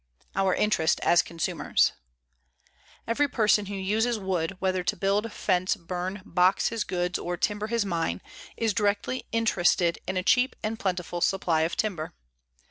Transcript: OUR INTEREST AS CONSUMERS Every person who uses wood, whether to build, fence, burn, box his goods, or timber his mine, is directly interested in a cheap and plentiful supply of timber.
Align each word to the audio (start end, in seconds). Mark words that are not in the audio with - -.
OUR 0.35 0.55
INTEREST 0.55 0.99
AS 1.01 1.21
CONSUMERS 1.21 1.91
Every 3.05 3.27
person 3.27 3.67
who 3.67 3.75
uses 3.75 4.17
wood, 4.17 4.55
whether 4.57 4.83
to 4.83 4.95
build, 4.97 5.31
fence, 5.31 5.75
burn, 5.75 6.23
box 6.25 6.69
his 6.69 6.83
goods, 6.83 7.19
or 7.19 7.37
timber 7.37 7.67
his 7.67 7.85
mine, 7.85 8.19
is 8.57 8.73
directly 8.73 9.27
interested 9.31 9.99
in 10.07 10.17
a 10.17 10.23
cheap 10.23 10.55
and 10.63 10.79
plentiful 10.79 11.21
supply 11.21 11.61
of 11.61 11.75
timber. 11.77 12.15